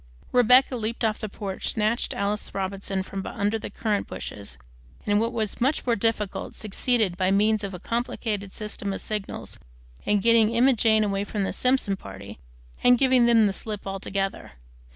Rebecca 0.31 0.75
leaped 0.77 1.05
off 1.05 1.19
the 1.19 1.29
porch, 1.29 1.69
snatched 1.69 2.15
Alice 2.15 2.55
Robinson 2.55 3.03
from 3.03 3.23
under 3.27 3.59
the 3.59 3.69
currant 3.69 4.07
bushes, 4.07 4.57
and, 5.05 5.19
what 5.19 5.31
was 5.31 5.61
much 5.61 5.85
more 5.85 5.95
difficult, 5.95 6.55
succeeded, 6.55 7.17
by 7.17 7.29
means 7.29 7.63
of 7.63 7.75
a 7.75 7.79
complicated 7.79 8.51
system 8.51 8.93
of 8.93 9.01
signals, 9.01 9.59
in 10.03 10.19
getting 10.19 10.55
Emma 10.57 10.73
Jane 10.73 11.03
away 11.03 11.23
from 11.23 11.43
the 11.43 11.53
Simpson 11.53 11.97
party 11.97 12.39
and 12.83 12.97
giving 12.97 13.27
them 13.27 13.45
the 13.45 13.53
slip 13.53 13.85
altogether. 13.85 14.53